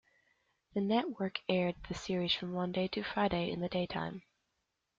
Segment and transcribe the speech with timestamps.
[0.73, 4.23] The network aired the series from Monday to Friday in the daytime.